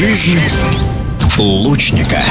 [0.00, 0.40] Жизнь
[1.36, 2.22] лучника.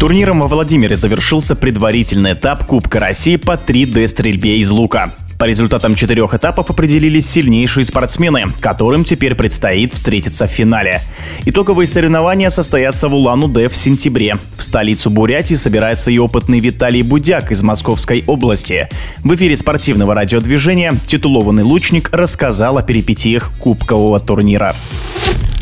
[0.00, 5.12] Турниром во Владимире завершился предварительный этап Кубка России по 3D-стрельбе из лука.
[5.38, 11.02] По результатам четырех этапов определились сильнейшие спортсмены, которым теперь предстоит встретиться в финале.
[11.44, 14.38] Итоговые соревнования состоятся в Улан-Удэ в сентябре.
[14.56, 18.88] В столицу Бурятии собирается и опытный Виталий Будяк из Московской области.
[19.22, 24.74] В эфире спортивного радиодвижения титулованный лучник рассказал о перипетиях кубкового турнира.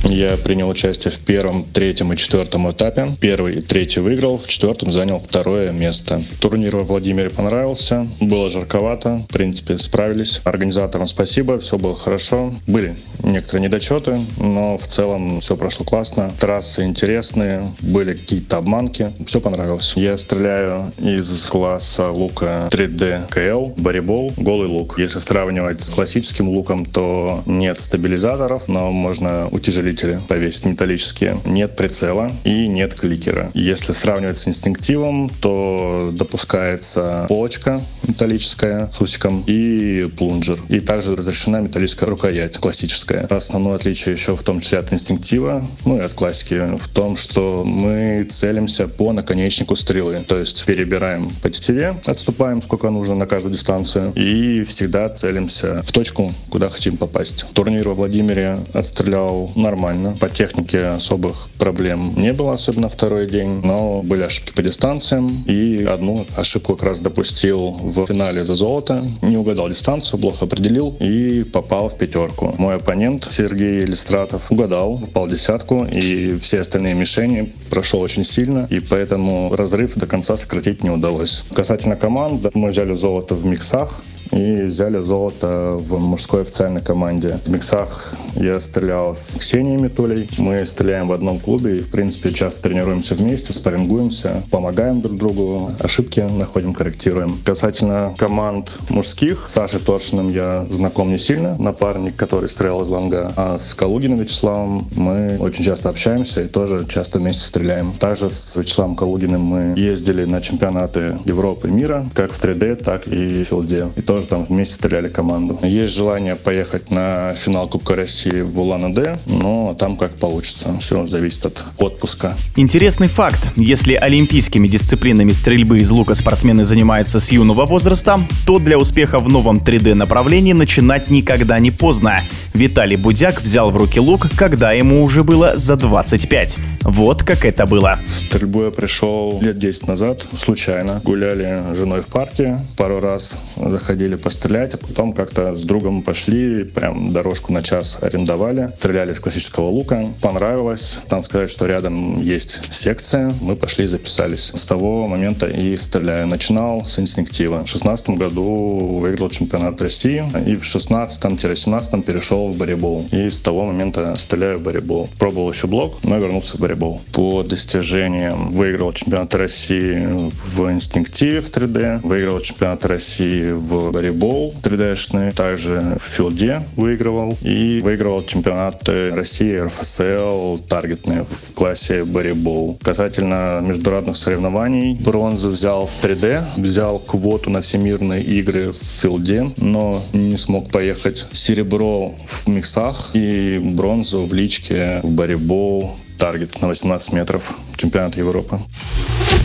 [0.05, 3.09] Я принял участие в первом, третьем и четвертом этапе.
[3.21, 6.23] Первый и третий выиграл, в четвертом занял второе место.
[6.41, 8.07] Турнир во Владимире понравился.
[8.21, 9.25] Было жарковато.
[9.29, 10.41] В принципе, справились.
[10.45, 12.53] Организаторам спасибо, все было хорошо.
[12.67, 16.33] Были некоторые недочеты, но в целом все прошло классно.
[16.39, 19.13] Трассы интересные, были какие-то обманки.
[19.25, 19.95] Все понравилось.
[19.97, 24.99] Я стреляю из класса лука 3D КЛ, барибол, голый лук.
[24.99, 31.41] Если сравнивать с классическим луком, то нет стабилизаторов, но можно утяжелить усилители повесить металлические.
[31.45, 33.51] Нет прицела и нет кликера.
[33.55, 40.57] Если сравнивать с инстинктивом, то допускается полочка металлическая с усиком и плунжер.
[40.69, 43.27] И также разрешена металлическая рукоять классическая.
[43.27, 47.65] Основное отличие еще в том числе от инстинктива, ну и от классики, в том, что
[47.65, 50.25] мы целимся по наконечнику стрелы.
[50.27, 55.93] То есть перебираем по тетиве, отступаем сколько нужно на каждую дистанцию и всегда целимся в
[55.93, 57.47] точку, куда хотим попасть.
[57.53, 60.17] Турнир во Владимире отстрелял нормально нормально.
[60.21, 65.45] По технике особых проблем не было, особенно второй день, но были ошибки по дистанциям.
[65.47, 69.05] И одну ошибку как раз допустил в финале за золото.
[69.23, 72.55] Не угадал дистанцию, плохо определил и попал в пятерку.
[72.59, 78.67] Мой оппонент Сергей Иллистратов угадал, попал в десятку, и все остальные мишени прошел очень сильно,
[78.71, 81.45] и поэтому разрыв до конца сократить не удалось.
[81.55, 87.39] Касательно команд, мы взяли золото в миксах, и взяли золото в мужской официальной команде.
[87.45, 90.29] В миксах я стрелял с Ксенией Митулей.
[90.39, 95.71] Мы стреляем в одном клубе и, в принципе, часто тренируемся вместе, спаррингуемся, помогаем друг другу,
[95.79, 97.39] ошибки находим, корректируем.
[97.45, 103.33] Касательно команд мужских, с Сашей Торшиным я знаком не сильно, напарник, который стрелял из ланга,
[103.37, 107.93] а с Калугиным Вячеславом мы очень часто общаемся и тоже часто вместе стреляем.
[107.93, 113.07] Также с Вячеславом Калугиным мы ездили на чемпионаты Европы и мира, как в 3D, так
[113.07, 113.89] и в филде.
[113.97, 115.59] И тоже тоже там вместе стреляли команду.
[115.63, 120.77] Есть желание поехать на финал Кубка России в Улан-Удэ, но там как получится.
[120.81, 122.33] Все зависит от отпуска.
[122.57, 123.53] Интересный факт.
[123.57, 129.29] Если олимпийскими дисциплинами стрельбы из лука спортсмены занимаются с юного возраста, то для успеха в
[129.29, 132.23] новом 3D-направлении начинать никогда не поздно.
[132.55, 136.59] Виталий Будяк взял в руки лук, когда ему уже было за 25.
[136.83, 137.99] Вот как это было.
[138.05, 141.01] В стрельбу я пришел лет 10 назад, случайно.
[141.05, 146.65] Гуляли с женой в парке, пару раз заходили пострелять, а потом как-то с другом пошли,
[146.65, 150.99] прям дорожку на час арендовали, стреляли из классического лука, понравилось.
[151.09, 154.53] Там сказать, что рядом есть секция, мы пошли и записались.
[154.55, 156.27] С того момента и стреляю.
[156.27, 157.65] Начинал с инстинктива.
[157.65, 163.05] В 16 году выиграл чемпионат России и в 16-17 перешел перешел в барибол.
[163.13, 165.09] И с того момента стреляю в барибол.
[165.19, 167.01] Пробовал еще блок, но вернулся в барибол.
[167.13, 175.33] По достижениям выиграл чемпионат России в инстинктиве в 3D, выиграл чемпионат России в барибол 3D-шный,
[175.33, 182.79] также в филде выигрывал и выигрывал чемпионаты России РФСЛ таргетные в классе барибол.
[182.83, 190.03] Касательно международных соревнований, бронзу взял в 3D, взял квоту на всемирные игры в филде, но
[190.13, 191.29] не смог поехать.
[191.31, 198.61] Серебро в миксах и бронзу в личке в барибол, таргет на 18 метров, чемпионат Европы.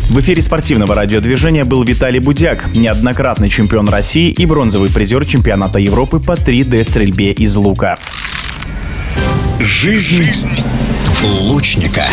[0.09, 6.19] В эфире спортивного радиодвижения был Виталий Будяк, неоднократный чемпион России и бронзовый призер чемпионата Европы
[6.19, 7.97] по 3D-стрельбе из лука.
[9.59, 10.29] Жизнь
[11.23, 12.05] лучника.